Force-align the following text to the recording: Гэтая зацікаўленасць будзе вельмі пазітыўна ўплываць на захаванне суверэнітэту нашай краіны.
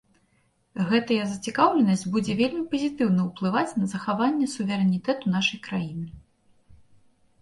Гэтая 0.91 1.25
зацікаўленасць 1.33 2.05
будзе 2.15 2.37
вельмі 2.41 2.63
пазітыўна 2.73 3.21
ўплываць 3.29 3.77
на 3.83 3.93
захаванне 3.95 4.47
суверэнітэту 4.57 5.35
нашай 5.39 5.59
краіны. 5.69 6.07